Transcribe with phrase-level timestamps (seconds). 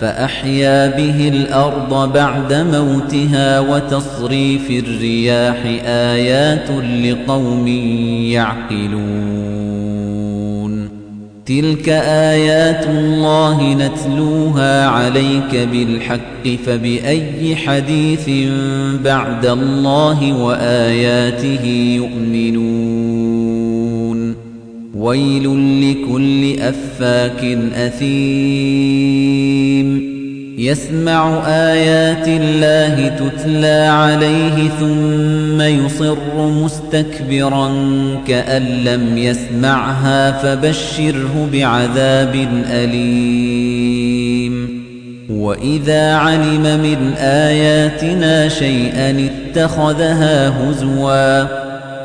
[0.00, 5.56] فأحيا به الأرض بعد موتها وتصريف الرياح
[5.86, 6.70] آيات
[7.04, 7.68] لقوم
[8.32, 9.76] يعقلون.
[11.46, 11.88] تلك
[12.32, 18.30] آيات الله نتلوها عليك بالحق فبأي حديث
[19.04, 21.64] بعد الله وآياته
[21.96, 23.35] يؤمنون.
[24.96, 25.44] ويل
[25.80, 29.36] لكل أفاك أثيم.
[30.58, 37.70] يسمع آيات الله تتلى عليه ثم يصر مستكبرا
[38.28, 44.06] كأن لم يسمعها فبشره بعذاب أليم.
[45.30, 51.65] وإذا علم من آياتنا شيئا اتخذها هزواً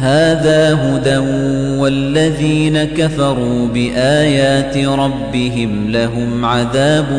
[0.00, 1.18] هذا هدى
[1.78, 7.12] والذين كفروا بآيات ربهم لهم عذاب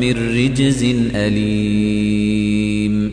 [0.00, 3.12] من رجز أليم.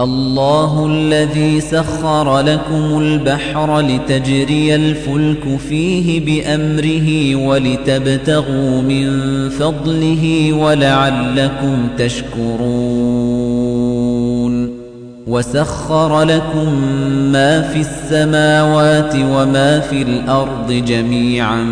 [0.00, 9.08] الله الذي سخر لكم البحر لتجري الفلك فيه بأمره ولتبتغوا من
[9.48, 13.37] فضله ولعلكم تشكرون.
[15.28, 16.74] وسخر لكم
[17.32, 21.62] ما في السماوات وما في الأرض جميعا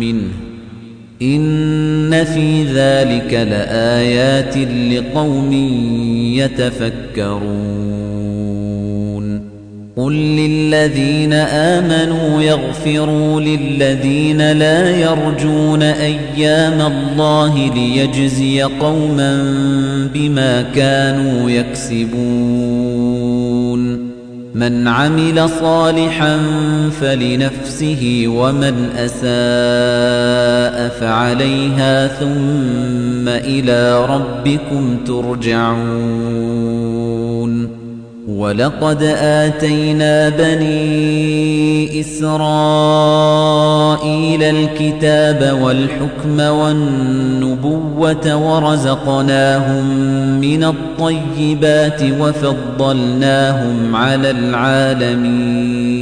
[0.00, 0.28] منه.
[1.22, 4.56] إن في ذلك لآيات
[4.92, 5.52] لقوم
[6.36, 8.01] يتفكرون.
[9.96, 19.44] قل للذين آمنوا يغفروا للذين لا يرجون أيام الله ليجزي قوما
[20.14, 23.02] بما كانوا يكسبون
[24.54, 26.38] من عمل صالحا
[27.00, 29.22] فلنفسه ومن أساء
[31.00, 36.81] فعليها ثم إلى ربكم ترجعون
[38.28, 42.32] ولقد آتينا بني إسرائيل
[44.42, 49.86] الكتاب والحكم والنبوة ورزقناهم
[50.40, 56.01] من الطيبات وفضلناهم على العالمين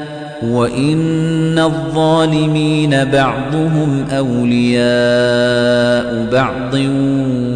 [0.43, 4.81] وإن الظالمين بعضهم أولياء
[6.31, 6.73] بعض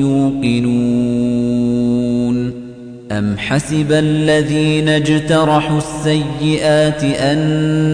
[0.00, 1.47] يوقنون
[3.18, 7.38] أم حسب الذين اجترحوا السيئات أن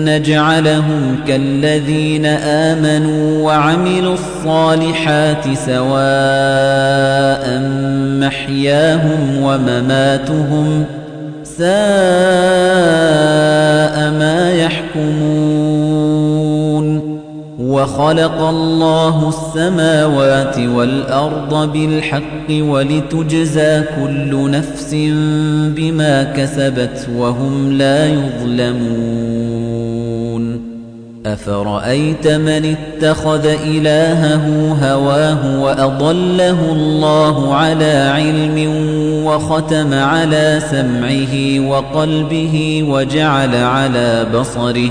[0.04, 7.44] نجعلهم كالذين آمنوا وعملوا الصالحات سواء
[8.20, 10.84] محياهم ومماتهم
[11.44, 12.43] ساء
[17.84, 24.94] وخلق الله السماوات والأرض بالحق ولتجزى كل نفس
[25.76, 29.64] بما كسبت وهم لا يظلمون.
[31.26, 38.68] أفرأيت من اتخذ إلهه هواه وأضله الله على علم
[39.24, 44.90] وختم على سمعه وقلبه وجعل على بصره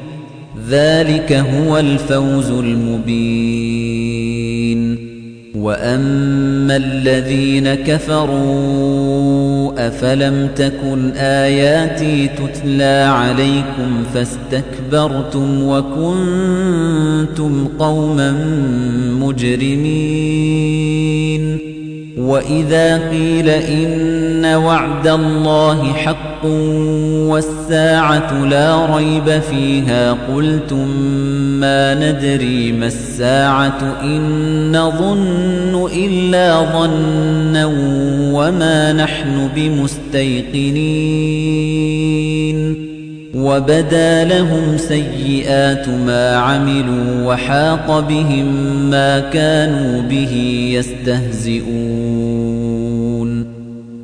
[0.69, 3.91] ذلك هو الفوز المبين.
[5.55, 18.31] وأما الذين كفروا أفلم تكن آياتي تتلى عليكم فاستكبرتم وكنتم قوما
[19.19, 20.71] مجرمين.
[22.17, 25.93] وإذا قيل إن وعد الله
[26.41, 26.45] حق
[27.29, 30.87] والساعة لا ريب فيها قلتم
[31.59, 37.65] ما ندري ما الساعة إن نظن إلا ظنا
[38.33, 40.81] وما نحن بمستيقنين
[43.35, 48.45] وبدا لهم سيئات ما عملوا وحاق بهم
[48.89, 50.33] ما كانوا به
[50.75, 52.60] يستهزئون